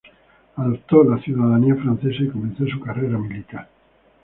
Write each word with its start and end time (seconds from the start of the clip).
Adoptó 0.55 1.03
la 1.03 1.21
ciudadanía 1.21 1.75
francesa 1.75 2.23
y 2.23 2.29
comenzó 2.31 2.65
su 2.65 2.79
carrera 2.79 3.19
militar. 3.19 3.69